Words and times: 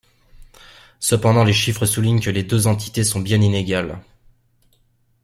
Cependant 0.99 1.43
les 1.43 1.53
chiffres 1.53 1.85
soulignent 1.85 2.21
que 2.21 2.31
les 2.31 2.41
deux 2.41 2.65
entités 2.65 3.03
sont 3.03 3.19
bien 3.19 3.39
inégales. 3.39 4.01